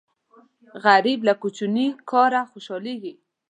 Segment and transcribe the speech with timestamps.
[0.83, 3.13] غریب له کوچني کاره خوشاليږي